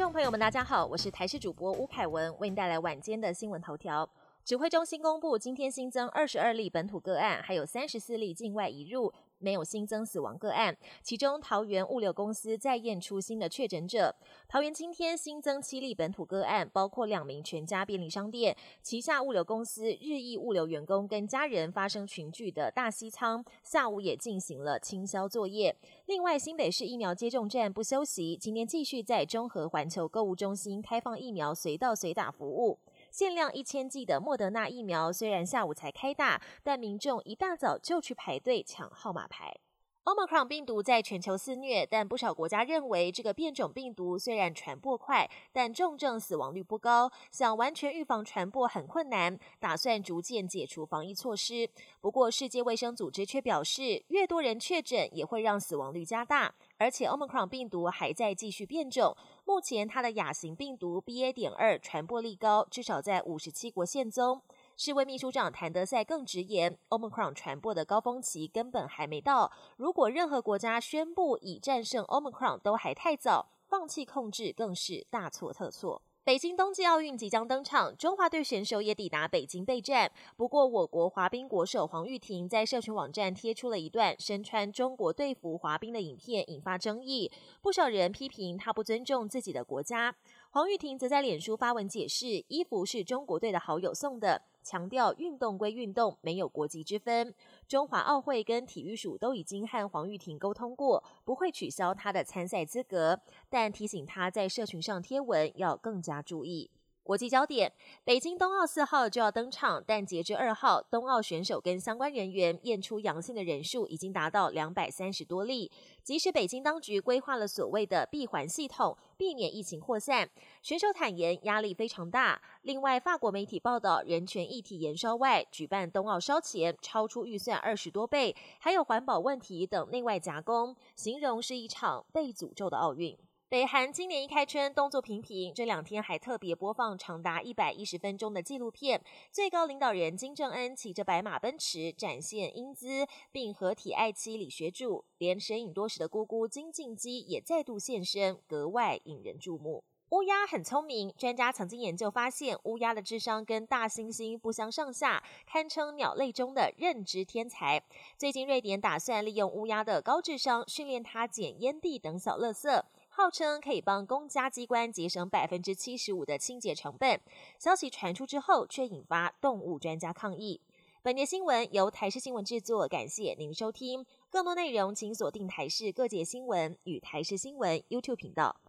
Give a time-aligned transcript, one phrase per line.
[0.00, 4.08] 众朋友们，大家好，我是台视主播吴凯文，为您带来晚间的新闻头条。
[4.46, 9.12] 指挥中心公布，今天新增二十二例本土个案，还有三十四例境外移入。
[9.40, 14.14] 没有新增死亡个案，其中桃园物流公司再验出新的确诊者。
[14.46, 25.74] 桃园今天新增七例本土个案，包括两名全家便利商店旗下物流公司日益物流员工跟家人发生群聚的大西仓，下午也进行了清消作业。
[26.06, 32.78] 另外，新北市疫苗接种站不休息，今天继续在中和环球购物中心开放疫苗随到随打服务。
[33.10, 39.54] 限量一千剂的莫德纳疫苗，虽然下午才开打，但民众一大早就去排队抢号码牌。
[40.04, 51.68] Omicron 病毒在全球肆虐，但不少国家认为这个变种病毒虽然传播快，但重症死亡率不高，想完全预防传播很困难，打算逐渐解除防疫措施。
[52.00, 56.54] 不过，世界卫生组织却表示，越多人确诊，也会让死亡率加大。
[56.78, 59.14] 而且，Omicron 病毒还在继续变种。
[59.44, 61.30] 目前，它的亚型病毒 BA.
[61.30, 64.40] 点二传播力高，至少在五十七国现踪。
[64.82, 69.52] 世卫秘书长谭德赛更直言，Omicron 传播的高峰期根本还没到。
[69.76, 76.00] 如果任何国家宣布已战胜 Omicron，都还太早，放弃控制更是大错特错。
[76.24, 80.10] 北京冬季奥运即将登场，中华队选手也抵达北京备战。
[80.38, 87.30] 不过，我国滑冰国手黄玉婷在社群网站贴出了一段身穿中国队服滑冰的影片，引发争议。
[87.60, 90.16] 不少人批评她不尊重自己的国家。
[90.52, 94.40] 黄玉婷则在脸书发文解释，衣服是中国队的好友送的。
[94.62, 97.34] 强调运动归运动，没有国籍之分。
[97.66, 106.70] 中华奥会跟体育署都已经和黄玉婷沟通过，不会取消她的参赛资格，但提醒她在社群上贴文要更加注意。
[107.10, 107.72] 国际焦点：
[108.04, 115.68] 北京冬奥四号就要登场，但截至二号，冬奥选手跟相关人员验出阳性的人数已经达到两百三十多例。
[116.04, 120.30] 即使北京当局规划了所谓的闭环系统，避免疫情扩散，
[120.62, 122.40] 选手坦言压力非常大。
[122.62, 133.18] 另外，法国媒体报道，人权议题延烧外，举办冬奥烧钱超出预算二十多倍，还有环保问题等内外夹攻，形容是一场被诅咒的奥运。
[133.50, 139.02] 北韩今年一开春动作频频，这两天还特别播放长达一百一十分钟的纪录片。
[139.32, 149.82] 最高领导人金正恩骑着白马奔驰，展现英姿，并合体爱妻李学柱，连神隐多时的姑姑金敬基也再度现身，格外引人注目。
[150.10, 157.82] 乌鸦很聪明，专家曾经研究发现，乌鸦的智商跟大猩猩不相上下，堪称鸟类中的认知天才。
[158.16, 162.82] 最近瑞典打算利用乌鸦的高智商，训练它捡烟蒂等小垃圾。
[163.22, 167.20] 号称可以帮公家机关节省百分之七十五的清洁成本，
[167.58, 170.58] 消息传出之后，却引发动物专家抗议。
[171.02, 174.06] 本节新闻由台视新闻制作，感谢您收听。
[174.30, 178.60] 更多内容请锁定台视各界新闻与台视新闻 YouTube 频道。